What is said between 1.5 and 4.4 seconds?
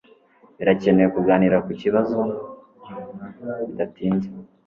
kukibazo bidatinze.